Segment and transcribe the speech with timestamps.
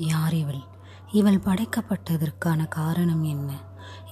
[0.00, 0.60] யார் இவள்?
[1.12, 3.52] இவள் படைக்கப்பட்டதற்கான காரணம் என்ன?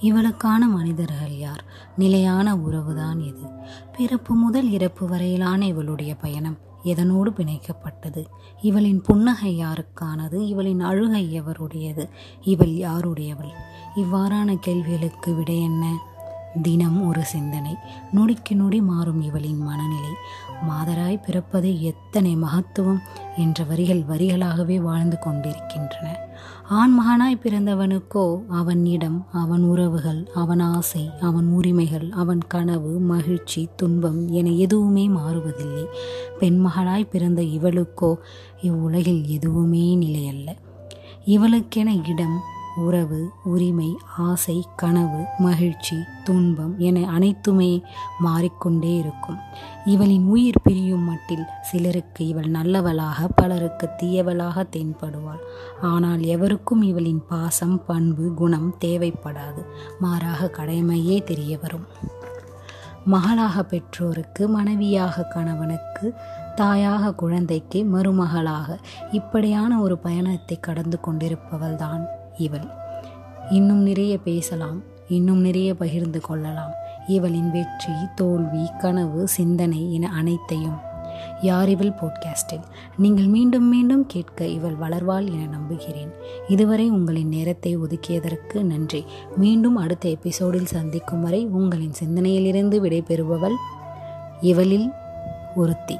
[0.01, 1.63] இவளுக்கான மனிதர்கள் யார்?
[1.97, 3.49] நிலையான உறவுதான் எது?
[3.97, 8.25] பிறப்பு முதல் இறப்பு வரையிலான இவளுடைய பயணம் எதனோடு பிணைக்கப்பட்டது?
[8.61, 10.33] இவளின் புன்னகை யாருக்கானது?
[10.33, 12.09] இவளின் அழுகை எவருடையது?
[12.41, 13.51] இவள் யாருடையவள்?
[13.95, 16.15] இவ்வாறான கேள்விகளுக்கு விடை என்ன?
[16.61, 17.75] தினம் ஒரு சிந்தனை.
[18.15, 20.09] நொடிக்கு நொடி மாறும் இவளின் மனநிலை.
[20.69, 23.01] மாதராய் பிறப்பது எத்தனை மகத்துவம்
[23.37, 26.15] என்ற வரிகள் வரிகளாகவே வாழ்ந்து கொண்டிருக்கின்றன.
[26.69, 34.29] ஆண் மகனாய் பிறந்தவனுக்கோ அவன் இடம் அவன் உறவுகள் அவன் ஆசை அவன் உரிமைகள் அவன் கனவு மகிழ்ச்சி துன்பம்
[34.29, 35.85] என எதுவுமே மாறுவதில்லை.
[36.39, 38.15] பெண் மகளாய் பிறந்த இவளுக்கோ
[38.61, 40.49] இவ்வுலகில் எதுவுமே நிலையல்ல.
[41.25, 47.81] இவளுக்கென இடம் உறவு உரிமை ஆசை கனவு மகிழ்ச்சி துன்பம் என அனைத்துமே
[48.19, 49.37] மாறிக்கொண்டே இருக்கும்.
[49.85, 55.43] இவளின் உயிர் பிரியும் மட்டில் சிலருக்கு இவள் நல்லவளாக பலருக்கு தீயவளாக தென்படுவாள்.
[55.81, 59.65] ஆனால் எவருக்கும் இவளின் பாசம் பண்பு குணம் தேவைப்படாது.
[59.99, 61.87] மாறாக கடமையே தெரிய வரும்
[63.05, 66.13] மகளாக பெற்றோருக்கு மனைவியாக கணவனுக்கு
[66.55, 68.77] தாயாக குழந்தைக்கு மருமகளாக
[69.11, 72.05] இப்படியான ஒரு பயணத்தை கடந்து கொண்டிருப்பவள்தான்.
[72.37, 72.67] இவள்.
[73.49, 76.71] இன்னும் நிறைய பேசலாம் இன்னும் நிறைய பகிர்ந்து கொள்ளலாம்.
[77.07, 80.85] இவளின் வெற்றி தோல்வி கனவு சிந்தனை என அனைத்தையும்.
[81.41, 82.63] யார் இவள் போட்காஸ்டில்
[82.97, 86.11] நீங்கள் மீண்டும் மீண்டும் கேட்க இவள் வளர்வாள் என நம்புகிறேன்.
[86.47, 89.05] இதுவரை உங்களின் நேரத்தை ஒதுக்கியதற்கு நன்றி.
[89.37, 93.55] மீண்டும் அடுத்த எபிசோடில் சந்திக்கும் வரை உங்களின் சிந்தனையிலிருந்து விடைபெறுபவள்
[94.41, 94.91] இவளில்
[95.55, 95.97] ஒருத்தி.